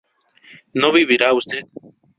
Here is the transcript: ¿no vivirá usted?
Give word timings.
¿no 0.79 0.89
vivirá 0.97 1.31
usted? 1.41 1.63